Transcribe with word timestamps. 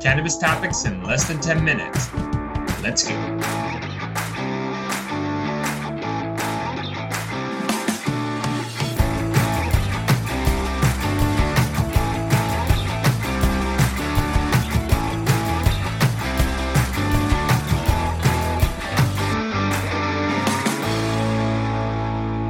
Cannabis 0.00 0.38
topics 0.38 0.86
in 0.86 1.04
less 1.04 1.28
than 1.28 1.40
10 1.40 1.62
minutes. 1.62 2.08
Let's 2.82 3.06
go. 3.06 3.14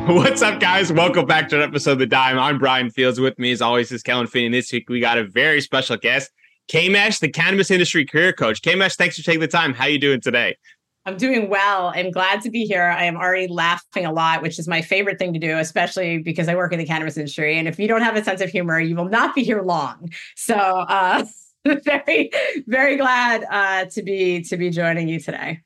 What's 0.06 0.42
up, 0.42 0.58
guys? 0.60 0.92
Welcome 0.92 1.26
back 1.26 1.48
to 1.50 1.56
an 1.56 1.62
episode 1.62 1.92
of 1.92 1.98
The 2.00 2.06
Dime. 2.06 2.38
I'm 2.38 2.58
Bryan 2.58 2.90
Fields. 2.90 3.20
With 3.20 3.38
me, 3.38 3.52
as 3.52 3.60
always, 3.60 3.92
is 3.92 4.02
Kellan 4.02 4.26
Finney. 4.26 4.48
This 4.48 4.72
week, 4.72 4.88
we 4.88 4.98
got 4.98 5.18
a 5.18 5.24
very 5.24 5.60
special 5.60 5.96
guest, 5.96 6.30
Kmesh, 6.70 7.18
the 7.18 7.28
cannabis 7.28 7.68
industry 7.68 8.06
career 8.06 8.32
coach. 8.32 8.62
Kmesh, 8.62 8.94
thanks 8.94 9.16
for 9.16 9.24
taking 9.24 9.40
the 9.40 9.48
time. 9.48 9.74
How 9.74 9.84
are 9.84 9.88
you 9.88 9.98
doing 9.98 10.20
today? 10.20 10.56
I'm 11.04 11.16
doing 11.16 11.48
well. 11.48 11.90
I'm 11.96 12.12
glad 12.12 12.42
to 12.42 12.50
be 12.50 12.64
here. 12.64 12.84
I 12.84 13.06
am 13.06 13.16
already 13.16 13.48
laughing 13.48 14.06
a 14.06 14.12
lot, 14.12 14.40
which 14.40 14.56
is 14.56 14.68
my 14.68 14.80
favorite 14.80 15.18
thing 15.18 15.32
to 15.32 15.40
do, 15.40 15.58
especially 15.58 16.18
because 16.18 16.46
I 16.46 16.54
work 16.54 16.72
in 16.72 16.78
the 16.78 16.86
cannabis 16.86 17.16
industry. 17.16 17.58
And 17.58 17.66
if 17.66 17.80
you 17.80 17.88
don't 17.88 18.02
have 18.02 18.14
a 18.14 18.22
sense 18.22 18.40
of 18.40 18.50
humor, 18.50 18.78
you 18.78 18.94
will 18.94 19.08
not 19.08 19.34
be 19.34 19.42
here 19.42 19.62
long. 19.62 20.12
So, 20.36 20.54
uh, 20.54 21.24
very, 21.64 22.30
very 22.68 22.96
glad 22.96 23.44
uh, 23.50 23.86
to 23.86 24.02
be 24.02 24.42
to 24.42 24.56
be 24.56 24.70
joining 24.70 25.08
you 25.08 25.18
today 25.18 25.60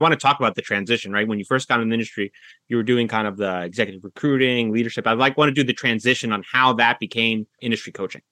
I 0.00 0.04
want 0.04 0.12
to 0.12 0.18
talk 0.18 0.38
about 0.38 0.54
the 0.54 0.62
transition, 0.62 1.10
right? 1.10 1.26
When 1.26 1.38
you 1.38 1.44
first 1.44 1.68
got 1.68 1.80
in 1.80 1.88
the 1.88 1.94
industry, 1.94 2.32
you 2.68 2.76
were 2.76 2.82
doing 2.82 3.08
kind 3.08 3.26
of 3.26 3.36
the 3.36 3.62
executive 3.62 4.04
recruiting, 4.04 4.70
leadership. 4.70 5.06
I'd 5.06 5.18
like 5.18 5.36
want 5.36 5.48
to 5.48 5.54
do 5.54 5.64
the 5.64 5.72
transition 5.72 6.32
on 6.32 6.44
how 6.50 6.74
that 6.74 7.00
became 7.00 7.46
industry 7.60 7.92
coaching. 7.92 8.22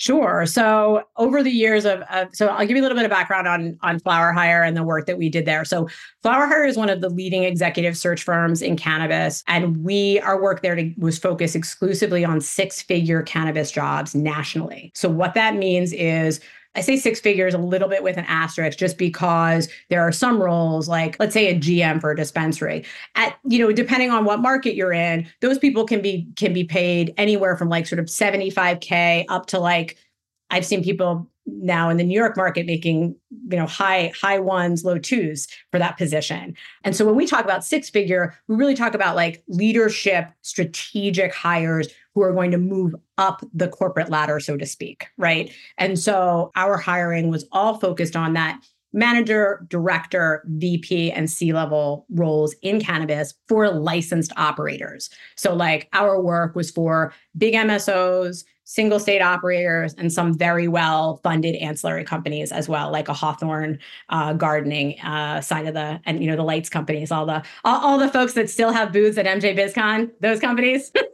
Sure. 0.00 0.46
So 0.46 1.02
over 1.18 1.42
the 1.42 1.50
years 1.50 1.84
of, 1.84 2.00
of, 2.10 2.28
so 2.32 2.46
I'll 2.46 2.66
give 2.66 2.74
you 2.74 2.80
a 2.80 2.84
little 2.84 2.96
bit 2.96 3.04
of 3.04 3.10
background 3.10 3.46
on 3.46 3.78
on 3.82 4.00
Flower 4.00 4.32
Hire 4.32 4.62
and 4.62 4.74
the 4.74 4.82
work 4.82 5.04
that 5.04 5.18
we 5.18 5.28
did 5.28 5.44
there. 5.44 5.62
So 5.62 5.90
Flower 6.22 6.46
Hire 6.46 6.64
is 6.64 6.78
one 6.78 6.88
of 6.88 7.02
the 7.02 7.10
leading 7.10 7.44
executive 7.44 7.98
search 7.98 8.22
firms 8.22 8.62
in 8.62 8.78
cannabis, 8.78 9.44
and 9.46 9.84
we 9.84 10.18
our 10.20 10.40
work 10.40 10.62
there 10.62 10.74
to, 10.74 10.90
was 10.96 11.18
focused 11.18 11.54
exclusively 11.54 12.24
on 12.24 12.40
six 12.40 12.80
figure 12.80 13.20
cannabis 13.22 13.70
jobs 13.70 14.14
nationally. 14.14 14.90
So 14.94 15.10
what 15.10 15.34
that 15.34 15.56
means 15.56 15.92
is 15.92 16.40
I 16.76 16.82
say 16.82 16.96
six 16.96 17.18
figures 17.20 17.52
a 17.52 17.58
little 17.58 17.88
bit 17.88 18.02
with 18.02 18.16
an 18.16 18.24
asterisk 18.28 18.78
just 18.78 18.96
because 18.96 19.68
there 19.88 20.02
are 20.02 20.12
some 20.12 20.40
roles 20.40 20.88
like 20.88 21.16
let's 21.18 21.34
say 21.34 21.48
a 21.48 21.58
GM 21.58 22.00
for 22.00 22.12
a 22.12 22.16
dispensary 22.16 22.84
at 23.16 23.36
you 23.44 23.58
know 23.58 23.72
depending 23.72 24.10
on 24.10 24.24
what 24.24 24.40
market 24.40 24.74
you're 24.74 24.92
in 24.92 25.28
those 25.40 25.58
people 25.58 25.84
can 25.84 26.00
be 26.00 26.28
can 26.36 26.52
be 26.52 26.64
paid 26.64 27.12
anywhere 27.16 27.56
from 27.56 27.68
like 27.68 27.86
sort 27.86 27.98
of 27.98 28.06
75k 28.06 29.24
up 29.28 29.46
to 29.46 29.58
like 29.58 29.96
I've 30.50 30.66
seen 30.66 30.82
people 30.82 31.28
now 31.46 31.90
in 31.90 31.96
the 31.96 32.04
New 32.04 32.18
York 32.18 32.36
market 32.36 32.66
making 32.66 33.16
you 33.48 33.56
know 33.56 33.66
high 33.66 34.12
high 34.20 34.38
ones 34.38 34.84
low 34.84 34.98
twos 34.98 35.48
for 35.70 35.78
that 35.78 35.96
position. 35.96 36.56
And 36.84 36.94
so 36.94 37.04
when 37.04 37.16
we 37.16 37.26
talk 37.26 37.44
about 37.44 37.64
six 37.64 37.90
figure, 37.90 38.36
we 38.48 38.56
really 38.56 38.74
talk 38.74 38.94
about 38.94 39.16
like 39.16 39.42
leadership 39.48 40.28
strategic 40.42 41.34
hires 41.34 41.88
who 42.14 42.22
are 42.22 42.32
going 42.32 42.50
to 42.50 42.58
move 42.58 42.94
up 43.18 43.42
the 43.54 43.68
corporate 43.68 44.10
ladder 44.10 44.40
so 44.40 44.56
to 44.56 44.66
speak, 44.66 45.06
right? 45.16 45.52
And 45.78 45.98
so 45.98 46.50
our 46.56 46.76
hiring 46.76 47.30
was 47.30 47.46
all 47.52 47.78
focused 47.78 48.16
on 48.16 48.32
that 48.34 48.60
manager, 48.92 49.64
director, 49.68 50.42
VP, 50.46 51.12
and 51.12 51.30
C 51.30 51.52
level 51.52 52.06
roles 52.10 52.54
in 52.62 52.80
cannabis 52.80 53.34
for 53.48 53.70
licensed 53.70 54.32
operators. 54.36 55.10
So, 55.36 55.54
like, 55.54 55.88
our 55.92 56.20
work 56.20 56.56
was 56.56 56.70
for 56.70 57.14
big 57.38 57.54
MSOs, 57.54 58.44
single 58.70 59.00
state 59.00 59.20
operators 59.20 59.94
and 59.94 60.12
some 60.12 60.32
very 60.32 60.68
well 60.68 61.16
funded 61.24 61.56
ancillary 61.56 62.04
companies 62.04 62.52
as 62.52 62.68
well, 62.68 62.92
like 62.92 63.08
a 63.08 63.12
Hawthorne 63.12 63.80
uh, 64.10 64.32
gardening 64.32 64.98
uh, 65.00 65.40
side 65.40 65.66
of 65.66 65.74
the, 65.74 66.00
and 66.06 66.22
you 66.22 66.30
know, 66.30 66.36
the 66.36 66.44
lights 66.44 66.68
companies, 66.68 67.10
all 67.10 67.26
the, 67.26 67.42
all, 67.64 67.80
all 67.80 67.98
the 67.98 68.08
folks 68.08 68.34
that 68.34 68.48
still 68.48 68.70
have 68.70 68.92
booths 68.92 69.18
at 69.18 69.26
MJ 69.26 69.58
BizCon, 69.58 70.10
those 70.20 70.38
companies. 70.38 70.92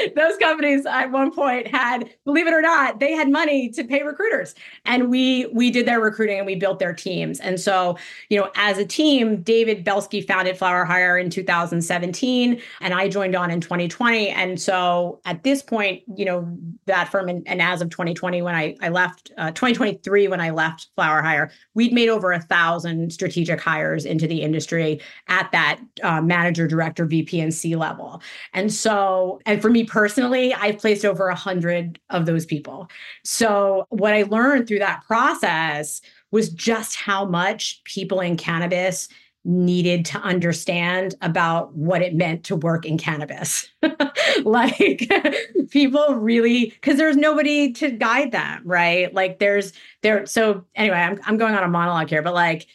those 0.16 0.36
companies 0.38 0.86
at 0.86 1.10
one 1.10 1.32
point 1.32 1.66
had, 1.66 2.10
believe 2.24 2.46
it 2.46 2.52
or 2.52 2.62
not, 2.62 3.00
they 3.00 3.12
had 3.12 3.30
money 3.30 3.68
to 3.70 3.84
pay 3.84 4.02
recruiters, 4.02 4.54
and 4.84 5.10
we 5.10 5.46
we 5.52 5.70
did 5.70 5.86
their 5.86 6.00
recruiting 6.00 6.38
and 6.38 6.46
we 6.46 6.54
built 6.54 6.78
their 6.78 6.92
teams. 6.92 7.40
And 7.40 7.58
so, 7.60 7.96
you 8.28 8.38
know, 8.38 8.50
as 8.56 8.78
a 8.78 8.84
team, 8.84 9.42
David 9.42 9.84
Belsky 9.84 10.20
founded 10.20 10.56
Flower 10.56 10.84
Hire 10.84 11.18
in 11.18 11.30
2017, 11.30 12.60
and 12.80 12.94
I 12.94 13.08
joined 13.08 13.34
on 13.34 13.50
in 13.50 13.60
2020. 13.60 14.28
And 14.28 14.60
so, 14.60 15.20
at 15.24 15.42
this 15.42 15.62
point, 15.62 16.02
you 16.16 16.24
know, 16.24 16.56
that 16.86 17.08
firm, 17.10 17.28
and, 17.28 17.46
and 17.46 17.60
as 17.60 17.82
of 17.82 17.90
2020, 17.90 18.42
when 18.42 18.54
I 18.54 18.76
I 18.80 18.88
left, 18.88 19.32
uh, 19.38 19.50
2023 19.50 20.28
when 20.28 20.40
I 20.40 20.50
left 20.50 20.88
Flower 20.94 21.22
Hire, 21.22 21.50
we'd 21.74 21.92
made 21.92 22.08
over 22.08 22.32
a 22.32 22.40
thousand 22.40 23.12
strategic 23.12 23.60
hires 23.60 24.04
into 24.04 24.26
the 24.26 24.42
industry 24.42 25.00
at 25.28 25.50
that 25.52 25.80
uh, 26.02 26.20
manager, 26.20 26.66
director, 26.66 27.04
VP, 27.06 27.40
and 27.40 27.52
C 27.52 27.76
level. 27.76 28.22
And 28.52 28.72
so, 28.72 29.40
and 29.46 29.60
for 29.60 29.70
me 29.70 29.84
personally, 29.90 30.54
I've 30.54 30.78
placed 30.78 31.04
over 31.04 31.28
a 31.28 31.34
hundred 31.34 31.98
of 32.10 32.24
those 32.24 32.46
people. 32.46 32.88
So 33.24 33.86
what 33.90 34.14
I 34.14 34.22
learned 34.22 34.68
through 34.68 34.78
that 34.78 35.02
process 35.04 36.00
was 36.30 36.48
just 36.48 36.94
how 36.94 37.24
much 37.24 37.82
people 37.84 38.20
in 38.20 38.36
cannabis 38.36 39.08
needed 39.44 40.04
to 40.04 40.18
understand 40.18 41.16
about 41.22 41.74
what 41.74 42.02
it 42.02 42.14
meant 42.14 42.44
to 42.44 42.54
work 42.54 42.86
in 42.86 42.98
cannabis. 42.98 43.68
like 44.44 45.10
people 45.70 46.14
really 46.14 46.66
because 46.66 46.96
there's 46.96 47.16
nobody 47.16 47.72
to 47.72 47.90
guide 47.90 48.30
them, 48.30 48.62
right? 48.64 49.12
Like 49.12 49.40
there's 49.40 49.72
there 50.02 50.24
so 50.24 50.64
anyway, 50.76 50.98
I'm 50.98 51.18
I'm 51.24 51.36
going 51.36 51.54
on 51.54 51.64
a 51.64 51.68
monologue 51.68 52.08
here, 52.08 52.22
but 52.22 52.34
like 52.34 52.66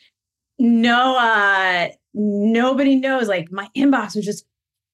no 0.60 1.18
uh 1.18 1.90
nobody 2.14 2.96
knows 2.98 3.30
like 3.30 3.52
my 3.52 3.70
inbox 3.76 4.16
was 4.16 4.26
just 4.26 4.46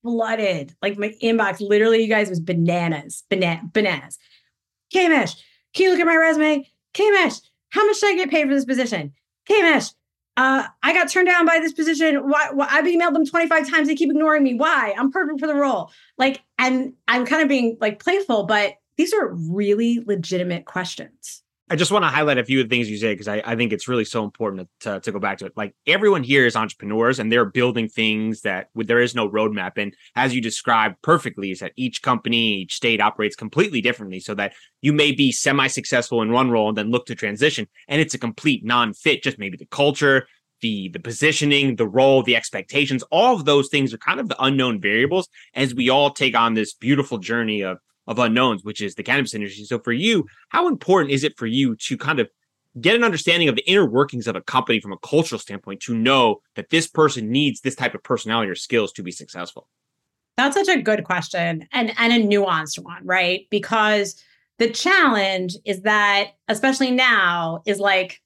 flooded. 0.03 0.75
Like 0.81 0.97
my 0.97 1.13
inbox, 1.22 1.59
literally, 1.59 2.01
you 2.01 2.07
guys 2.07 2.29
was 2.29 2.39
bananas, 2.39 3.23
banana, 3.29 3.62
bananas. 3.73 4.17
Kmesh, 4.94 5.41
can 5.73 5.85
you 5.85 5.91
look 5.91 6.00
at 6.00 6.06
my 6.06 6.16
resume? 6.16 6.67
Kmesh, 6.94 7.41
how 7.69 7.85
much 7.85 7.97
should 7.97 8.13
I 8.13 8.16
get 8.16 8.29
paid 8.29 8.47
for 8.47 8.53
this 8.53 8.66
position? 8.66 9.13
Kmesh, 9.50 9.94
uh, 10.38 10.66
I 10.81 10.94
got 10.94 11.09
turned 11.09 11.28
down 11.28 11.45
by 11.45 11.59
this 11.59 11.73
position. 11.73 12.29
Why, 12.29 12.50
why? 12.51 12.67
I've 12.69 12.85
emailed 12.85 13.13
them 13.13 13.25
25 13.25 13.69
times. 13.69 13.88
They 13.88 13.95
keep 13.95 14.09
ignoring 14.09 14.44
me. 14.44 14.53
Why? 14.56 14.94
I'm 14.97 15.12
perfect 15.12 15.39
for 15.39 15.47
the 15.47 15.56
role. 15.56 15.91
Like, 16.18 16.41
and 16.57 16.94
I'm 17.07 17.25
kind 17.25 17.41
of 17.41 17.50
being 17.50 17.78
like 17.81 18.01
playful, 18.03 18.45
but 18.45 18.75
these 18.97 19.13
are 19.13 19.28
really 19.28 20.03
legitimate 20.06 20.66
questions. 20.66 21.44
I 21.72 21.78
just 21.78 21.90
want 21.90 22.04
to 22.04 22.09
highlight 22.09 22.38
a 22.38 22.44
few 22.44 22.59
of 22.59 22.68
the 22.68 22.76
things 22.76 22.90
you 22.90 22.98
say 22.98 23.14
because 23.14 23.30
I, 23.30 23.42
I 23.46 23.56
think 23.56 23.72
it's 23.72 23.88
really 23.88 24.04
so 24.04 24.26
important 24.26 24.68
to, 24.82 25.00
to 25.00 25.12
go 25.14 25.20
back 25.20 25.38
to 25.38 25.46
it. 25.46 25.54
Like 25.56 25.74
everyone 25.88 26.22
here 26.22 26.46
is 26.46 26.58
entrepreneurs 26.58 27.18
and 27.18 27.32
they're 27.32 27.46
building 27.46 27.88
things 27.88 28.42
that 28.42 28.68
there 28.76 29.00
is 29.00 29.16
no 29.16 29.30
roadmap. 29.30 29.78
And 29.78 29.96
as 30.14 30.36
you 30.36 30.42
described 30.42 31.02
perfectly, 31.02 31.50
is 31.50 31.62
that 31.62 31.72
each 31.78 32.02
company, 32.02 32.56
each 32.56 32.76
state 32.76 33.00
operates 33.00 33.38
completely 33.38 33.80
differently 33.80 34.20
so 34.20 34.36
that 34.36 34.52
you 34.81 34.92
may 34.92 35.14
be 35.14 35.31
semi 35.31 35.68
successful 35.68 36.22
in 36.22 36.34
one 36.34 36.52
role 36.52 36.68
and 36.68 36.78
then 36.78 36.92
look 36.92 37.06
to 37.06 37.16
transition. 37.16 37.70
And 37.88 38.02
it's 38.02 38.16
a 38.16 38.20
complete 38.20 38.66
non 38.66 38.94
fit, 38.94 39.24
just 39.24 39.40
maybe 39.40 39.56
the 39.56 39.66
culture, 39.66 40.28
the 40.60 40.90
the 40.90 41.00
positioning, 41.00 41.78
the 41.78 41.88
role, 41.88 42.22
the 42.22 42.36
expectations, 42.36 43.02
all 43.12 43.34
of 43.34 43.46
those 43.46 43.70
things 43.70 43.94
are 43.94 43.98
kind 43.98 44.20
of 44.20 44.28
the 44.28 44.44
unknown 44.44 44.81
variables 44.81 45.30
as 45.54 45.74
we 45.74 45.88
all 45.88 46.12
take 46.12 46.36
on 46.36 46.54
this 46.54 46.74
beautiful 46.74 47.18
journey 47.18 47.62
of 47.62 47.78
of 48.12 48.20
unknowns, 48.20 48.64
which 48.64 48.82
is 48.82 48.96
the 48.96 49.04
cannabis 49.04 49.34
industry. 49.34 49.64
So 49.64 49.80
for 49.80 49.94
you, 49.94 50.26
how 50.50 50.68
important 50.68 51.12
is 51.12 51.24
it 51.24 51.38
for 51.38 51.48
you 51.48 51.76
to 51.76 51.98
kind 51.98 52.20
of 52.20 52.30
get 52.80 52.96
an 52.96 53.04
understanding 53.04 53.50
of 53.50 53.56
the 53.56 53.68
inner 53.70 53.86
workings 53.86 54.28
of 54.28 54.36
a 54.36 54.42
company 54.42 54.80
from 54.80 54.94
a 54.94 54.98
cultural 54.98 55.40
standpoint 55.40 55.82
to 55.82 55.96
know 55.96 56.42
that 56.56 56.70
this 56.70 56.88
person 56.88 57.30
needs 57.30 57.62
this 57.62 57.76
type 57.76 57.96
of 57.96 58.04
personality 58.04 58.50
or 58.50 58.56
skills 58.56 58.92
to 58.94 59.04
be 59.04 59.12
successful? 59.12 59.68
That's 60.38 60.56
such 60.56 60.70
a 60.70 60.82
good 60.82 61.04
question 61.04 61.68
and 61.72 61.94
and 61.98 62.14
a 62.14 62.36
nuanced 62.36 62.80
one, 62.80 63.06
right? 63.06 63.48
Because 63.50 64.22
the 64.60 64.70
challenge 64.70 65.56
is 65.66 65.81
that 65.81 66.31
especially 66.48 66.92
now 66.92 67.62
is 67.66 67.80
like 67.80 68.22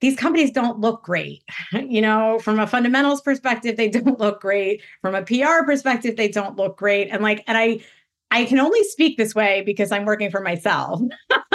these 0.00 0.16
companies 0.16 0.50
don't 0.50 0.80
look 0.80 1.02
great. 1.04 1.44
You 1.72 2.00
know, 2.00 2.38
from 2.38 2.58
a 2.58 2.66
fundamentals 2.66 3.20
perspective, 3.20 3.76
they 3.76 3.88
don't 3.96 4.18
look 4.18 4.40
great. 4.40 4.82
From 5.00 5.14
a 5.14 5.22
PR 5.22 5.64
perspective, 5.64 6.16
they 6.16 6.28
don't 6.28 6.56
look 6.56 6.76
great. 6.76 7.08
And 7.08 7.22
like, 7.22 7.44
and 7.46 7.56
I 7.56 7.80
I 8.32 8.46
can 8.46 8.58
only 8.58 8.82
speak 8.84 9.18
this 9.18 9.34
way 9.34 9.62
because 9.62 9.92
I'm 9.92 10.06
working 10.06 10.30
for 10.30 10.40
myself. 10.40 11.02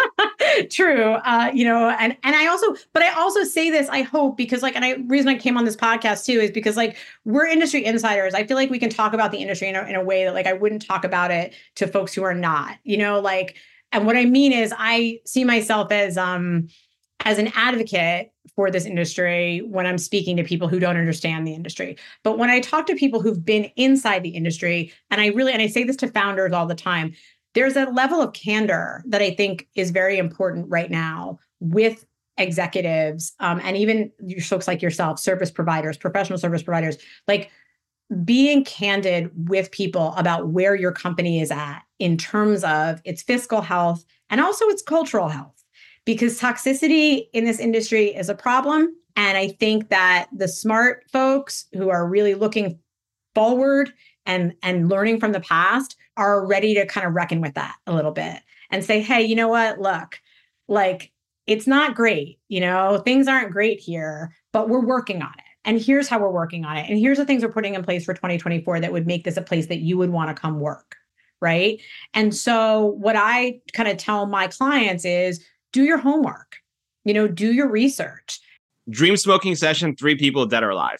True. 0.70 1.14
Uh, 1.14 1.50
you 1.52 1.66
know, 1.66 1.90
and 1.90 2.16
and 2.24 2.36
I 2.36 2.48
also, 2.48 2.76
but 2.94 3.02
I 3.02 3.14
also 3.20 3.44
say 3.44 3.72
this, 3.72 3.90
I 3.90 4.04
hope, 4.04 4.38
because 4.38 4.62
like, 4.62 4.76
and 4.76 4.86
I 4.86 4.94
reason 5.08 5.28
I 5.30 5.36
came 5.36 5.58
on 5.58 5.66
this 5.66 5.76
podcast 5.76 6.26
too 6.26 6.40
is 6.40 6.52
because 6.52 6.78
like 6.78 6.96
we're 7.26 7.48
industry 7.48 7.84
insiders. 7.84 8.36
I 8.36 8.46
feel 8.46 8.56
like 8.56 8.70
we 8.70 8.78
can 8.78 8.92
talk 8.92 9.14
about 9.14 9.32
the 9.32 9.40
industry 9.40 9.68
in 9.70 9.76
a, 9.76 9.84
in 9.86 9.96
a 9.96 10.04
way 10.04 10.24
that 10.24 10.36
like 10.36 10.46
I 10.46 10.54
wouldn't 10.54 10.86
talk 10.86 11.04
about 11.04 11.32
it 11.32 11.56
to 11.76 11.88
folks 11.88 12.14
who 12.14 12.24
are 12.24 12.36
not, 12.36 12.78
you 12.84 12.98
know, 12.98 13.20
like, 13.20 13.56
and 13.92 14.06
what 14.06 14.16
I 14.16 14.26
mean 14.26 14.54
is 14.54 14.72
I 14.78 15.20
see 15.26 15.44
myself 15.44 15.92
as 15.92 16.16
um 16.16 16.68
as 17.26 17.40
an 17.40 17.52
advocate 17.56 18.32
for 18.56 18.72
this 18.72 18.86
industry 18.86 19.60
when 19.68 19.86
I'm 19.86 19.98
speaking 19.98 20.38
to 20.38 20.44
people 20.44 20.68
who 20.68 20.80
don't 20.80 20.98
understand 20.98 21.46
the 21.46 21.54
industry. 21.54 21.98
But 22.24 22.38
when 22.38 22.50
I 22.50 22.60
talk 22.60 22.86
to 22.88 22.96
people 22.96 23.22
who've 23.22 23.44
been 23.44 23.66
inside 23.76 24.24
the 24.24 24.30
industry, 24.30 24.94
and 25.10 25.20
I 25.20 25.28
really, 25.28 25.52
and 25.52 25.62
I 25.62 25.68
say 25.68 25.84
this 25.84 25.98
to 25.98 26.08
founders 26.08 26.54
all 26.54 26.66
the 26.66 26.76
time, 26.76 27.14
there's 27.54 27.76
a 27.76 27.86
level 27.86 28.22
of 28.22 28.34
candor 28.34 29.04
that 29.08 29.22
I 29.22 29.32
think 29.32 29.68
is 29.76 29.92
very 29.92 30.18
important 30.18 30.68
right 30.70 30.92
now 30.92 31.40
with 31.60 32.06
executives 32.38 33.34
um, 33.40 33.60
and 33.64 33.76
even 33.76 34.12
folks 34.42 34.68
like 34.68 34.82
yourself, 34.82 35.20
service 35.20 35.50
providers, 35.50 35.98
professional 35.98 36.38
service 36.38 36.62
providers, 36.62 36.98
like 37.28 37.50
being 38.24 38.64
candid 38.64 39.32
with 39.50 39.72
people 39.72 40.14
about 40.16 40.50
where 40.50 40.76
your 40.76 40.92
company 40.92 41.42
is 41.42 41.52
at 41.52 41.82
in 42.00 42.18
terms 42.18 42.64
of 42.64 43.02
its 43.04 43.22
fiscal 43.22 43.62
health 43.62 44.06
and 44.30 44.40
also 44.40 44.66
its 44.68 44.82
cultural 44.82 45.28
health. 45.28 45.57
Because 46.08 46.40
toxicity 46.40 47.28
in 47.34 47.44
this 47.44 47.60
industry 47.60 48.16
is 48.16 48.30
a 48.30 48.34
problem. 48.34 48.96
And 49.18 49.38
I 49.38 49.50
think 49.50 49.90
that 49.90 50.30
the 50.32 50.48
smart 50.48 51.04
folks 51.12 51.66
who 51.74 51.90
are 51.90 52.08
really 52.08 52.34
looking 52.34 52.80
forward 53.36 53.92
and, 54.26 54.54
and 54.64 54.88
learning 54.88 55.20
from 55.20 55.34
the 55.34 55.42
past 55.42 55.98
are 56.16 56.48
ready 56.48 56.74
to 56.76 56.86
kind 56.86 57.06
of 57.06 57.14
reckon 57.14 57.42
with 57.42 57.56
that 57.56 57.76
a 57.88 57.94
little 57.94 58.14
bit 58.14 58.38
and 58.72 58.86
say, 58.86 59.02
hey, 59.02 59.22
you 59.22 59.36
know 59.36 59.50
what? 59.50 59.82
Look, 59.82 60.22
like 60.70 61.12
it's 61.46 61.68
not 61.68 61.94
great. 61.94 62.40
You 62.48 62.62
know, 62.62 63.02
things 63.04 63.28
aren't 63.28 63.52
great 63.52 63.82
here, 63.82 64.34
but 64.54 64.70
we're 64.70 64.86
working 64.86 65.22
on 65.22 65.34
it. 65.38 65.44
And 65.66 65.78
here's 65.78 66.08
how 66.08 66.20
we're 66.20 66.32
working 66.32 66.64
on 66.64 66.78
it. 66.78 66.90
And 66.90 66.98
here's 66.98 67.18
the 67.18 67.26
things 67.26 67.44
we're 67.44 67.52
putting 67.52 67.76
in 67.76 67.84
place 67.84 68.06
for 68.06 68.14
2024 68.14 68.80
that 68.80 68.94
would 68.94 69.08
make 69.08 69.26
this 69.26 69.36
a 69.36 69.42
place 69.42 69.66
that 69.66 69.80
you 69.80 69.98
would 69.98 70.12
want 70.12 70.34
to 70.34 70.42
come 70.42 70.62
work. 70.62 70.96
Right. 71.42 71.82
And 72.14 72.34
so, 72.34 72.96
what 72.98 73.16
I 73.16 73.60
kind 73.74 73.88
of 73.88 73.98
tell 73.98 74.26
my 74.26 74.48
clients 74.48 75.06
is 75.06 75.46
do 75.72 75.84
your 75.84 75.98
homework, 75.98 76.58
you 77.04 77.14
know, 77.14 77.28
do 77.28 77.54
your 77.54 77.70
research. 77.70 78.40
Dream 78.90 79.18
smoking 79.18 79.56
session, 79.56 79.96
three 79.96 80.16
people 80.16 80.46
dead 80.46 80.64
or 80.64 80.70
alive. 80.70 81.00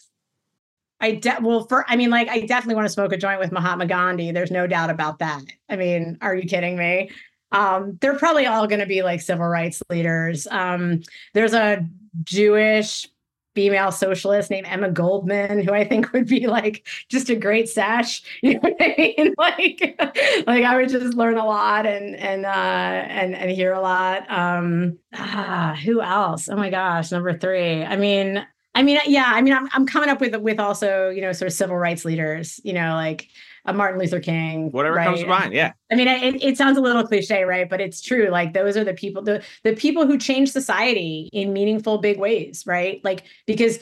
I 1.00 1.12
de- 1.12 1.38
well 1.40 1.64
for 1.64 1.84
I 1.88 1.96
mean 1.96 2.10
like 2.10 2.28
I 2.28 2.40
definitely 2.40 2.74
want 2.74 2.86
to 2.86 2.92
smoke 2.92 3.12
a 3.12 3.16
joint 3.16 3.38
with 3.38 3.52
Mahatma 3.52 3.86
Gandhi. 3.86 4.32
There's 4.32 4.50
no 4.50 4.66
doubt 4.66 4.90
about 4.90 5.20
that. 5.20 5.42
I 5.68 5.76
mean, 5.76 6.18
are 6.20 6.34
you 6.34 6.48
kidding 6.48 6.76
me? 6.76 7.10
Um, 7.52 7.98
they're 8.00 8.18
probably 8.18 8.46
all 8.46 8.66
going 8.66 8.80
to 8.80 8.86
be 8.86 9.02
like 9.02 9.20
civil 9.20 9.46
rights 9.46 9.82
leaders. 9.88 10.46
Um, 10.48 11.02
there's 11.34 11.54
a 11.54 11.86
Jewish 12.24 13.06
female 13.58 13.90
socialist 13.90 14.52
named 14.52 14.68
Emma 14.68 14.88
Goldman, 14.88 15.64
who 15.64 15.72
I 15.72 15.82
think 15.82 16.12
would 16.12 16.28
be 16.28 16.46
like 16.46 16.86
just 17.08 17.28
a 17.28 17.34
great 17.34 17.68
sash. 17.68 18.22
You 18.42 18.54
know 18.54 18.60
what 18.60 18.76
I 18.80 18.94
mean? 18.96 19.34
Like, 19.36 20.00
like 20.46 20.64
I 20.64 20.76
would 20.76 20.88
just 20.90 21.16
learn 21.16 21.38
a 21.38 21.44
lot 21.44 21.86
and 21.86 22.14
and 22.14 22.46
uh, 22.46 22.48
and 22.48 23.34
and 23.34 23.50
hear 23.50 23.72
a 23.72 23.80
lot. 23.80 24.30
Um, 24.30 24.96
ah, 25.12 25.76
who 25.84 26.00
else? 26.00 26.48
Oh 26.48 26.54
my 26.54 26.70
gosh, 26.70 27.10
number 27.10 27.36
three. 27.36 27.82
I 27.82 27.96
mean, 27.96 28.46
I 28.76 28.84
mean, 28.84 29.00
yeah. 29.06 29.24
I 29.26 29.42
mean, 29.42 29.54
I'm 29.54 29.68
I'm 29.72 29.86
coming 29.86 30.08
up 30.08 30.20
with 30.20 30.36
with 30.36 30.60
also 30.60 31.08
you 31.08 31.20
know 31.20 31.32
sort 31.32 31.48
of 31.48 31.52
civil 31.52 31.76
rights 31.76 32.04
leaders. 32.04 32.60
You 32.62 32.74
know, 32.74 32.94
like 32.94 33.26
a 33.68 33.72
Martin 33.72 34.00
Luther 34.00 34.18
King. 34.18 34.70
Whatever 34.72 34.96
right? 34.96 35.04
comes 35.04 35.20
to 35.20 35.26
mind. 35.26 35.52
Yeah. 35.52 35.72
I 35.92 35.94
mean, 35.94 36.08
it, 36.08 36.42
it 36.42 36.56
sounds 36.56 36.78
a 36.78 36.80
little 36.80 37.06
cliche, 37.06 37.44
right? 37.44 37.68
But 37.68 37.80
it's 37.80 38.00
true. 38.00 38.28
Like 38.30 38.54
those 38.54 38.76
are 38.76 38.84
the 38.84 38.94
people, 38.94 39.22
the 39.22 39.44
the 39.62 39.76
people 39.76 40.06
who 40.06 40.18
change 40.18 40.50
society 40.50 41.28
in 41.32 41.52
meaningful, 41.52 41.98
big 41.98 42.18
ways, 42.18 42.64
right? 42.66 43.00
Like 43.04 43.24
because 43.46 43.78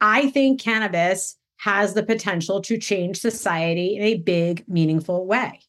I 0.00 0.30
think 0.30 0.60
cannabis 0.60 1.36
has 1.58 1.94
the 1.94 2.02
potential 2.02 2.60
to 2.62 2.78
change 2.78 3.18
society 3.18 3.96
in 3.96 4.02
a 4.02 4.14
big, 4.18 4.64
meaningful 4.68 5.26
way. 5.26 5.60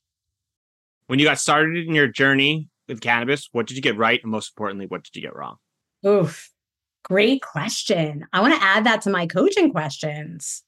When 1.08 1.20
you 1.20 1.26
got 1.26 1.40
started 1.40 1.88
in 1.88 1.96
your 1.96 2.08
journey 2.08 2.70
with 2.88 3.02
cannabis, 3.02 3.50
what 3.52 3.68
did 3.68 3.78
you 3.78 3.82
get 3.82 3.98
right? 3.98 4.22
And 4.22 4.32
most 4.32 4.52
importantly, 4.52 4.88
what 4.88 5.04
did 5.04 5.16
you 5.16 5.22
get 5.22 5.36
wrong? 5.36 5.58
Oof. 6.06 6.52
Great 7.04 7.42
question. 7.42 8.26
I 8.34 8.42
want 8.42 8.56
to 8.56 8.64
add 8.64 8.86
that 8.86 9.02
to 9.04 9.10
my 9.10 9.28
coaching 9.28 9.72
questions. 9.72 10.64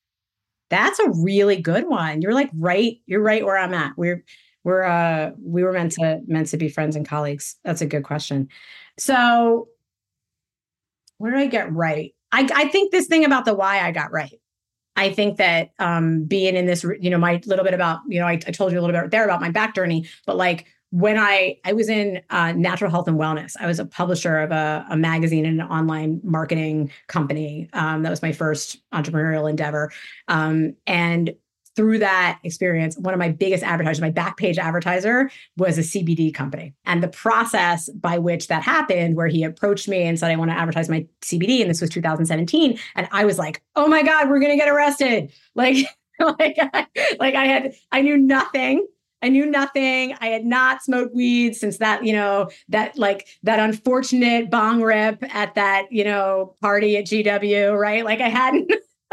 That's 0.70 1.00
a 1.00 1.10
really 1.10 1.62
good 1.62 1.88
one. 1.88 2.22
You're 2.22 2.34
like 2.34 2.50
right, 2.54 2.98
you're 3.06 3.22
right 3.22 3.46
where 3.46 3.58
I'm 3.58 3.74
at. 3.74 3.94
We're 3.98 4.24
we're 4.64 4.84
uh 4.84 5.32
we 5.42 5.64
were 5.64 5.72
meant 5.72 5.94
to 5.94 6.22
meant 6.28 6.50
to 6.50 6.58
be 6.58 6.70
friends 6.70 6.96
and 6.96 7.08
colleagues. 7.08 7.56
That's 7.64 7.82
a 7.82 7.86
good 7.86 8.04
question. 8.04 8.50
So 9.00 9.70
where 11.18 11.32
did 11.32 11.40
I 11.40 11.48
get 11.48 11.72
right? 11.72 12.14
I, 12.32 12.48
I 12.54 12.68
think 12.68 12.92
this 12.92 13.08
thing 13.08 13.26
about 13.26 13.46
the 13.46 13.54
why 13.54 13.80
I 13.80 13.92
got 13.92 14.12
right. 14.12 14.40
I 14.96 15.14
think 15.14 15.38
that 15.38 15.70
um, 15.80 16.24
being 16.24 16.56
in 16.56 16.66
this, 16.66 16.84
you 17.00 17.10
know, 17.10 17.20
my 17.20 17.40
little 17.46 17.64
bit 17.64 17.74
about, 17.74 18.00
you 18.08 18.20
know, 18.20 18.26
I, 18.26 18.34
I 18.34 18.52
told 18.52 18.72
you 18.72 18.80
a 18.80 18.82
little 18.82 19.00
bit 19.00 19.12
there 19.12 19.26
about 19.26 19.42
my 19.42 19.52
back 19.52 19.76
journey, 19.76 20.08
but 20.26 20.38
like 20.38 20.66
when 20.92 21.18
I 21.18 21.58
I 21.66 21.74
was 21.74 21.90
in 21.90 22.22
uh, 22.30 22.54
natural 22.54 22.90
health 22.90 23.08
and 23.08 23.20
wellness, 23.20 23.54
I 23.60 23.68
was 23.68 23.80
a 23.80 23.86
publisher 23.86 24.40
of 24.40 24.52
a, 24.52 24.86
a 24.90 24.98
magazine 24.98 25.46
and 25.46 25.62
an 25.62 25.68
online 25.68 26.22
marketing 26.24 26.92
company. 27.08 27.70
Um, 27.74 28.04
that 28.04 28.10
was 28.10 28.22
my 28.22 28.32
first 28.32 28.78
entrepreneurial 28.94 29.50
endeavor, 29.50 29.92
um, 30.28 30.76
and 30.86 31.36
through 31.76 32.00
that 32.00 32.40
experience, 32.44 32.98
one 32.98 33.14
of 33.14 33.20
my 33.20 33.30
biggest 33.30 33.64
advertisers, 33.64 34.02
my 34.02 34.10
back 34.10 34.36
page 34.38 34.58
advertiser, 34.58 35.30
was 35.58 35.78
a 35.78 35.82
CBD 35.82 36.34
company. 36.34 36.74
And 36.86 37.04
the 37.04 37.08
process 37.08 37.88
by 37.90 38.18
which 38.18 38.48
that 38.48 38.64
happened, 38.64 39.16
where 39.16 39.28
he 39.28 39.44
approached 39.44 39.88
me 39.88 40.02
and 40.02 40.18
said, 40.18 40.32
I 40.32 40.38
want 40.38 40.50
to 40.50 40.58
advertise 40.58 40.90
my 40.90 41.06
CBD, 41.22 41.62
and 41.62 41.70
this 41.70 41.80
was 41.80 41.92
2017, 41.92 42.80
and 42.96 43.08
I 43.12 43.26
was 43.26 43.38
like, 43.38 43.62
Oh 43.76 43.88
my 43.88 44.02
God, 44.02 44.28
we're 44.30 44.40
gonna 44.40 44.58
get 44.58 44.70
arrested! 44.70 45.32
Like. 45.56 45.78
like, 46.40 46.58
like 47.20 47.36
I 47.36 47.46
had, 47.46 47.76
I 47.92 48.02
knew 48.02 48.18
nothing 48.18 48.88
I 49.22 49.30
knew 49.30 49.46
nothing. 49.46 50.16
I 50.22 50.28
had 50.28 50.46
not 50.46 50.84
smoked 50.84 51.16
weed 51.16 51.56
since 51.56 51.78
that, 51.78 52.06
you 52.06 52.14
know, 52.14 52.50
that 52.70 52.98
like 52.98 53.28
that 53.44 53.60
unfortunate 53.60 54.52
bong 54.52 54.82
rip 54.82 55.24
at 55.34 55.56
that, 55.56 55.92
you 55.92 56.04
know, 56.04 56.56
party 56.62 56.98
at 56.98 57.06
GW, 57.06 57.78
right? 57.80 58.06
Like 58.06 58.22
I 58.22 58.30
hadn't 58.30 58.72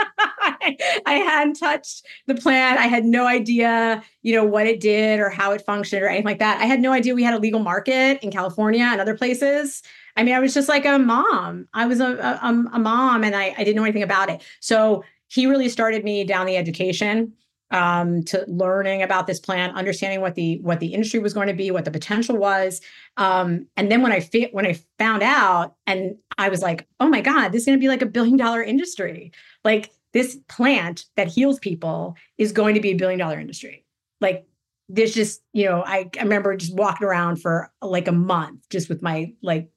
I 1.07 1.23
hadn't 1.25 1.55
touched 1.55 2.05
the 2.27 2.35
plant. 2.35 2.79
I 2.79 2.87
had 2.87 3.05
no 3.05 3.27
idea, 3.27 4.03
you 4.23 4.35
know, 4.35 4.45
what 4.45 4.67
it 4.67 4.81
did 4.81 5.21
or 5.21 5.31
how 5.31 5.53
it 5.53 5.63
functioned 5.63 6.03
or 6.03 6.09
anything 6.09 6.25
like 6.25 6.39
that. 6.39 6.61
I 6.61 6.67
had 6.67 6.81
no 6.81 6.93
idea 6.93 7.15
we 7.15 7.23
had 7.23 7.35
a 7.35 7.39
legal 7.39 7.61
market 7.61 8.23
in 8.23 8.31
California 8.31 8.85
and 8.85 9.01
other 9.01 9.17
places. 9.17 9.83
I 10.17 10.23
mean, 10.23 10.35
I 10.35 10.41
was 10.41 10.53
just 10.53 10.69
like 10.69 10.85
a 10.85 10.99
mom. 10.99 11.69
I 11.75 11.87
was 11.87 12.01
a, 12.01 12.17
a, 12.17 12.65
a 12.73 12.79
mom 12.79 13.25
and 13.25 13.35
I, 13.35 13.55
I 13.57 13.65
didn't 13.65 13.77
know 13.77 13.85
anything 13.85 14.03
about 14.03 14.31
it. 14.31 14.43
So 14.61 15.05
he 15.29 15.47
really 15.47 15.69
started 15.69 16.05
me 16.05 16.25
down 16.25 16.47
the 16.47 16.57
education 16.57 17.33
um, 17.75 18.23
to 18.23 18.45
learning 18.47 19.03
about 19.03 19.27
this 19.27 19.41
plan, 19.41 19.71
understanding 19.73 20.21
what 20.21 20.37
the 20.37 20.61
what 20.61 20.79
the 20.79 20.95
industry 20.95 21.19
was 21.19 21.35
going 21.35 21.49
to 21.49 21.55
be, 21.55 21.73
what 21.73 21.85
the 21.85 21.91
potential 21.91 22.37
was, 22.37 22.81
um, 23.17 23.67
and 23.77 23.91
then 23.91 24.01
when 24.01 24.13
I 24.13 24.27
when 24.53 24.65
I 24.65 24.79
found 24.99 25.25
out, 25.25 25.75
and 25.87 26.15
I 26.39 26.49
was 26.49 26.63
like, 26.63 26.87
oh 27.01 27.09
my 27.09 27.21
god, 27.21 27.49
this 27.49 27.63
is 27.63 27.67
going 27.67 27.79
to 27.79 27.83
be 27.83 27.89
like 27.89 28.01
a 28.01 28.07
billion 28.07 28.37
dollar 28.37 28.63
industry. 28.63 29.33
Like 29.65 29.91
this 30.13 30.39
plant 30.49 31.07
that 31.17 31.27
heals 31.27 31.59
people 31.59 32.17
is 32.39 32.53
going 32.53 32.77
to 32.77 32.81
be 32.81 32.93
a 32.93 32.97
billion 32.97 33.19
dollar 33.19 33.41
industry. 33.41 33.85
Like 34.21 34.47
this, 34.89 35.13
just 35.13 35.43
you 35.53 35.65
know, 35.65 35.83
I, 35.85 36.09
I 36.17 36.23
remember 36.23 36.57
just 36.57 36.77
walking 36.77 37.07
around 37.07 37.43
for 37.43 37.73
like 37.83 38.07
a 38.07 38.13
month 38.13 38.69
just 38.71 38.89
with 38.89 39.03
my 39.03 39.33
like 39.43 39.69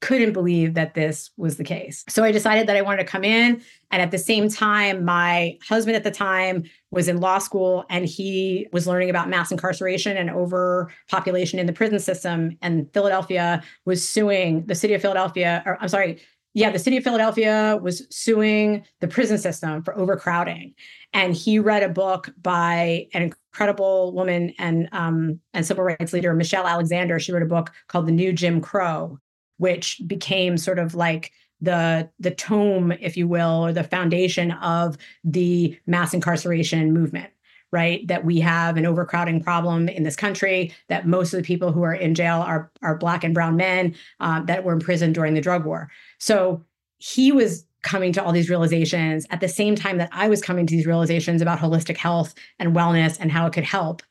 couldn't 0.00 0.32
believe 0.32 0.74
that 0.74 0.94
this 0.94 1.30
was 1.36 1.56
the 1.56 1.64
case. 1.64 2.04
So 2.08 2.22
I 2.22 2.30
decided 2.30 2.66
that 2.68 2.76
I 2.76 2.82
wanted 2.82 2.98
to 2.98 3.08
come 3.08 3.24
in. 3.24 3.60
And 3.90 4.02
at 4.02 4.10
the 4.10 4.18
same 4.18 4.48
time, 4.48 5.04
my 5.04 5.58
husband 5.66 5.96
at 5.96 6.04
the 6.04 6.10
time 6.10 6.64
was 6.90 7.08
in 7.08 7.18
law 7.18 7.38
school 7.38 7.84
and 7.90 8.04
he 8.04 8.68
was 8.72 8.86
learning 8.86 9.10
about 9.10 9.28
mass 9.28 9.50
incarceration 9.50 10.16
and 10.16 10.30
overpopulation 10.30 11.58
in 11.58 11.66
the 11.66 11.72
prison 11.72 11.98
system. 11.98 12.56
And 12.62 12.92
Philadelphia 12.92 13.62
was 13.86 14.08
suing 14.08 14.66
the 14.66 14.74
city 14.74 14.94
of 14.94 15.02
Philadelphia, 15.02 15.62
or 15.66 15.78
I'm 15.80 15.88
sorry, 15.88 16.20
yeah, 16.54 16.70
the 16.70 16.78
city 16.78 16.96
of 16.96 17.04
Philadelphia 17.04 17.78
was 17.82 18.06
suing 18.10 18.84
the 19.00 19.08
prison 19.08 19.38
system 19.38 19.82
for 19.82 19.96
overcrowding. 19.96 20.74
And 21.12 21.34
he 21.34 21.58
read 21.58 21.82
a 21.82 21.88
book 21.88 22.30
by 22.40 23.06
an 23.14 23.22
incredible 23.22 24.12
woman 24.12 24.54
and 24.58 24.88
um, 24.92 25.40
and 25.54 25.66
civil 25.66 25.84
rights 25.84 26.12
leader, 26.12 26.34
Michelle 26.34 26.66
Alexander. 26.66 27.18
She 27.18 27.32
wrote 27.32 27.42
a 27.42 27.46
book 27.46 27.70
called 27.86 28.06
The 28.06 28.12
New 28.12 28.32
Jim 28.32 28.60
Crow, 28.60 29.18
which 29.58 30.00
became 30.06 30.56
sort 30.56 30.78
of 30.78 30.94
like 30.94 31.32
the 31.60 32.08
the 32.18 32.30
tome 32.30 32.92
if 32.92 33.16
you 33.16 33.28
will 33.28 33.64
or 33.64 33.72
the 33.72 33.84
foundation 33.84 34.52
of 34.52 34.96
the 35.24 35.78
mass 35.86 36.14
incarceration 36.14 36.92
movement 36.92 37.30
right? 37.70 38.06
That 38.08 38.24
we 38.24 38.40
have 38.40 38.76
an 38.76 38.86
overcrowding 38.86 39.42
problem 39.42 39.88
in 39.88 40.02
this 40.02 40.16
country 40.16 40.72
that 40.88 41.06
most 41.06 41.32
of 41.32 41.38
the 41.38 41.46
people 41.46 41.72
who 41.72 41.82
are 41.82 41.94
in 41.94 42.14
jail 42.14 42.40
are 42.40 42.70
are 42.82 42.96
black 42.96 43.24
and 43.24 43.34
brown 43.34 43.56
men 43.56 43.94
uh, 44.20 44.42
that 44.44 44.64
were 44.64 44.72
imprisoned 44.72 45.14
during 45.14 45.34
the 45.34 45.40
drug 45.40 45.64
war. 45.64 45.90
So 46.18 46.64
he 46.98 47.30
was 47.30 47.64
coming 47.82 48.12
to 48.12 48.24
all 48.24 48.32
these 48.32 48.50
realizations. 48.50 49.26
At 49.30 49.40
the 49.40 49.48
same 49.48 49.76
time 49.76 49.98
that 49.98 50.08
i 50.12 50.28
was 50.28 50.42
coming 50.42 50.66
to 50.66 50.74
these 50.74 50.86
realizations 50.86 51.42
about 51.42 51.58
holistic 51.58 51.96
health 51.96 52.34
and 52.58 52.74
wellness 52.74 53.18
and 53.20 53.30
how 53.30 53.46
it 53.46 53.52
could 53.52 53.64
help. 53.64 54.02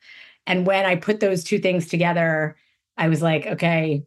And 0.46 0.66
when 0.66 0.86
i 0.86 0.96
put 0.96 1.20
those 1.20 1.44
two 1.44 1.58
things 1.58 1.88
together 1.88 2.56
i 2.96 3.08
was 3.08 3.22
like 3.22 3.46
okay 3.46 4.04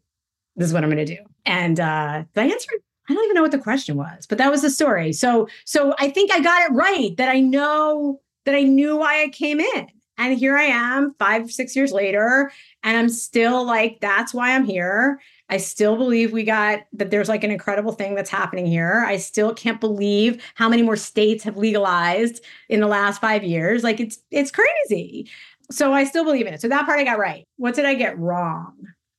this 0.56 0.68
is 0.68 0.74
what 0.74 0.84
i'm 0.84 0.90
going 0.90 1.06
to 1.06 1.16
do 1.16 1.22
and 1.46 1.80
uh, 1.80 2.24
the 2.34 2.42
answer, 2.42 2.70
I 3.10 3.14
don't 3.14 3.24
even 3.26 3.36
know 3.36 3.42
what 3.42 3.52
the 3.52 3.60
question 3.60 3.98
was, 3.98 4.26
but 4.28 4.38
that 4.38 4.52
was 4.52 4.62
the 4.62 4.70
story. 4.70 5.14
So, 5.14 5.48
so 5.66 5.96
I 6.00 6.10
think 6.10 6.32
I 6.32 6.40
got 6.40 6.70
it 6.70 6.74
right 6.74 7.16
that 7.18 7.30
I 7.30 7.40
know 7.40 8.22
that 8.46 8.56
I 8.56 8.64
knew 8.64 8.98
why 8.98 9.24
I 9.24 9.30
came 9.30 9.60
in. 9.60 9.88
And 10.18 10.38
here 10.38 10.56
I 10.56 10.64
am 10.64 11.16
five, 11.18 11.52
six 11.52 11.76
years 11.76 11.92
later, 11.92 12.52
and 12.84 12.96
I'm 12.96 13.10
still 13.10 13.66
like, 13.66 14.00
that's 14.02 14.36
why 14.36 14.54
I'm 14.54 14.66
here. 14.66 15.20
I 15.50 15.58
still 15.58 15.98
believe 15.98 16.32
we 16.32 16.44
got 16.44 16.82
that 16.94 17.10
there's 17.10 17.28
like 17.28 17.44
an 17.44 17.50
incredible 17.50 17.92
thing 17.92 18.14
that's 18.14 18.30
happening 18.30 18.68
here. 18.68 19.04
I 19.08 19.18
still 19.18 19.54
can't 19.54 19.82
believe 19.82 20.44
how 20.54 20.70
many 20.70 20.84
more 20.84 20.96
states 20.96 21.44
have 21.44 21.58
legalized 21.58 22.44
in 22.70 22.82
the 22.82 22.88
last 22.88 23.20
five 23.20 23.44
years. 23.44 23.84
Like 23.84 24.00
it's 24.00 24.20
it's 24.30 24.52
crazy 24.52 25.30
So 25.72 25.92
I 25.92 26.04
still 26.04 26.24
believe 26.24 26.46
in 26.46 26.54
it. 26.54 26.62
So 26.62 26.68
that 26.68 26.86
part 26.86 27.00
I 27.00 27.04
got 27.04 27.18
right. 27.18 27.48
What 27.58 27.76
did 27.76 27.86
I 27.86 27.96
get 27.96 28.18
wrong? 28.20 28.76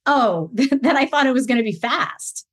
Oh, 0.07 0.51
that 0.55 0.97
I 0.97 1.07
thought 1.07 1.27
it 1.27 1.33
was 1.33 1.47
going 1.47 1.59
to 1.59 1.65
be 1.65 1.73
fast. 1.73 2.47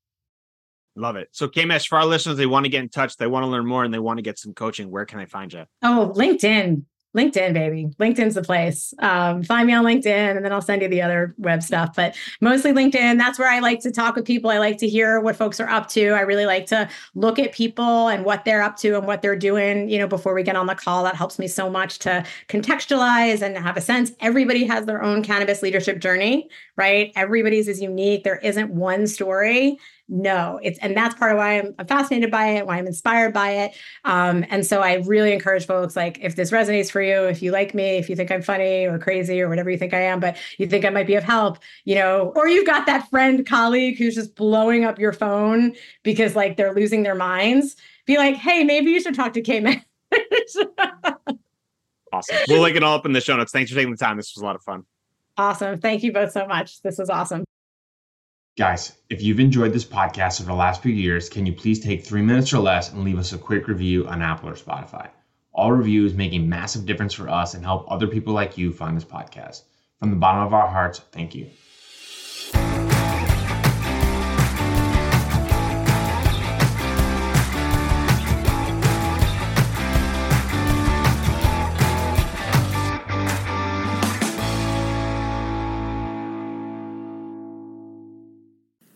Love 0.95 1.15
it. 1.15 1.29
So, 1.31 1.47
Kmesh, 1.47 1.87
for 1.87 1.97
our 1.97 2.05
listeners, 2.05 2.37
they 2.37 2.45
want 2.45 2.65
to 2.65 2.69
get 2.69 2.83
in 2.83 2.89
touch, 2.89 3.15
they 3.15 3.27
want 3.27 3.43
to 3.43 3.47
learn 3.47 3.65
more, 3.65 3.83
and 3.83 3.93
they 3.93 3.99
want 3.99 4.17
to 4.17 4.23
get 4.23 4.37
some 4.37 4.53
coaching. 4.53 4.91
Where 4.91 5.05
can 5.05 5.19
I 5.19 5.25
find 5.25 5.53
you? 5.53 5.65
Oh, 5.81 6.11
LinkedIn. 6.15 6.83
LinkedIn, 7.17 7.53
baby. 7.53 7.87
LinkedIn's 7.99 8.35
the 8.35 8.43
place. 8.43 8.93
Um, 8.99 9.41
find 9.41 9.65
me 9.65 9.73
on 9.73 9.83
LinkedIn 9.83 10.35
and 10.35 10.45
then 10.45 10.53
I'll 10.53 10.61
send 10.61 10.83
you 10.83 10.87
the 10.87 11.01
other 11.01 11.33
web 11.39 11.63
stuff. 11.63 11.95
But 11.95 12.15
mostly 12.39 12.71
LinkedIn. 12.71 13.17
That's 13.17 13.39
where 13.39 13.49
I 13.49 13.59
like 13.59 13.79
to 13.81 13.91
talk 13.91 14.15
with 14.15 14.25
people. 14.25 14.51
I 14.51 14.59
like 14.59 14.77
to 14.77 14.87
hear 14.87 15.19
what 15.19 15.35
folks 15.35 15.59
are 15.59 15.67
up 15.67 15.87
to. 15.89 16.09
I 16.09 16.21
really 16.21 16.45
like 16.45 16.67
to 16.67 16.87
look 17.15 17.39
at 17.39 17.51
people 17.51 18.09
and 18.09 18.23
what 18.23 18.45
they're 18.45 18.61
up 18.61 18.77
to 18.77 18.95
and 18.95 19.07
what 19.07 19.23
they're 19.23 19.35
doing, 19.35 19.89
you 19.89 19.97
know, 19.97 20.07
before 20.07 20.35
we 20.35 20.43
get 20.43 20.55
on 20.55 20.67
the 20.67 20.75
call. 20.75 21.03
That 21.03 21.15
helps 21.15 21.39
me 21.39 21.47
so 21.47 21.67
much 21.67 21.97
to 21.99 22.23
contextualize 22.47 23.41
and 23.41 23.57
have 23.57 23.75
a 23.75 23.81
sense. 23.81 24.11
Everybody 24.19 24.65
has 24.65 24.85
their 24.85 25.01
own 25.01 25.23
cannabis 25.23 25.63
leadership 25.63 25.99
journey, 25.99 26.47
right? 26.75 27.11
Everybody's 27.15 27.67
is 27.67 27.81
unique. 27.81 28.23
There 28.23 28.37
isn't 28.37 28.69
one 28.69 29.07
story 29.07 29.79
no 30.09 30.59
it's 30.63 30.79
and 30.79 30.97
that's 30.97 31.13
part 31.15 31.31
of 31.31 31.37
why 31.37 31.59
I'm, 31.59 31.87
fascinated 31.87 32.31
by 32.31 32.47
it 32.47 32.65
why 32.65 32.77
i'm 32.77 32.87
inspired 32.87 33.33
by 33.33 33.51
it. 33.51 33.75
Um, 34.05 34.43
and 34.49 34.65
so 34.65 34.81
i 34.81 34.95
really 35.05 35.31
encourage 35.31 35.65
folks 35.65 35.95
like 35.95 36.17
if 36.21 36.35
this 36.35 36.51
resonates 36.51 36.89
for 36.89 37.01
you 37.01 37.25
if 37.25 37.41
you 37.41 37.51
like 37.51 37.73
me 37.73 37.97
if 37.97 38.09
you 38.09 38.15
think 38.15 38.31
i'm 38.31 38.41
funny 38.41 38.85
or 38.85 38.97
crazy 38.97 39.39
or 39.41 39.47
whatever 39.47 39.69
you 39.69 39.77
think 39.77 39.93
i 39.93 40.01
am 40.01 40.19
but 40.19 40.35
you 40.57 40.67
think 40.67 40.83
i 40.83 40.89
might 40.89 41.07
be 41.07 41.15
of 41.15 41.23
help 41.23 41.59
you 41.85 41.95
know 41.95 42.33
or 42.35 42.47
you've 42.47 42.65
got 42.65 42.85
that 42.87 43.07
friend 43.09 43.45
colleague 43.45 43.97
who's 43.97 44.15
just 44.15 44.35
blowing 44.35 44.83
up 44.83 44.97
your 44.97 45.13
phone 45.13 45.73
because 46.03 46.35
like 46.35 46.57
they're 46.57 46.73
losing 46.73 47.03
their 47.03 47.15
minds 47.15 47.75
be 48.05 48.17
like 48.17 48.35
hey 48.35 48.63
maybe 48.63 48.89
you 48.91 49.01
should 49.01 49.15
talk 49.15 49.33
to 49.33 49.41
k-man. 49.41 49.83
Awesome. 52.11 52.37
We'll 52.47 52.63
link 52.63 52.75
it 52.75 52.81
all 52.81 52.95
up 52.95 53.05
in 53.05 53.13
the 53.13 53.21
show 53.21 53.37
notes. 53.37 53.51
Thanks 53.51 53.69
for 53.69 53.75
taking 53.75 53.91
the 53.91 53.97
time. 53.97 54.17
This 54.17 54.33
was 54.35 54.41
a 54.41 54.45
lot 54.45 54.55
of 54.55 54.63
fun. 54.63 54.83
Awesome. 55.37 55.79
Thank 55.79 56.01
you 56.01 56.11
both 56.11 56.31
so 56.31 56.47
much. 56.47 56.81
This 56.81 56.97
was 56.97 57.07
awesome 57.07 57.45
Guys, 58.59 58.91
if 59.09 59.21
you've 59.21 59.39
enjoyed 59.39 59.71
this 59.71 59.85
podcast 59.85 60.41
over 60.41 60.49
the 60.49 60.53
last 60.53 60.81
few 60.81 60.91
years, 60.91 61.29
can 61.29 61.45
you 61.45 61.53
please 61.53 61.79
take 61.79 62.03
three 62.03 62.21
minutes 62.21 62.51
or 62.51 62.59
less 62.59 62.89
and 62.89 63.05
leave 63.05 63.17
us 63.17 63.31
a 63.31 63.37
quick 63.37 63.69
review 63.69 64.05
on 64.05 64.21
Apple 64.21 64.49
or 64.49 64.53
Spotify? 64.53 65.07
All 65.53 65.71
reviews 65.71 66.13
make 66.13 66.33
a 66.33 66.39
massive 66.39 66.85
difference 66.85 67.13
for 67.13 67.29
us 67.29 67.53
and 67.53 67.63
help 67.63 67.85
other 67.87 68.05
people 68.09 68.33
like 68.33 68.57
you 68.57 68.73
find 68.73 68.97
this 68.97 69.05
podcast. 69.05 69.61
From 69.99 70.09
the 70.09 70.17
bottom 70.17 70.41
of 70.41 70.51
our 70.51 70.67
hearts, 70.67 70.99
thank 71.13 71.33
you. 71.35 71.47